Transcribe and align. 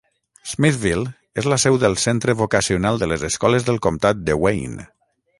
Smithville 0.51 1.41
és 1.41 1.49
la 1.53 1.59
seu 1.63 1.75
del 1.83 1.97
centre 2.03 2.35
vocacional 2.39 2.97
de 3.03 3.09
les 3.11 3.25
escoles 3.27 3.67
del 3.67 3.77
comtat 3.89 4.25
de 4.31 4.39
Wayne. 4.45 4.87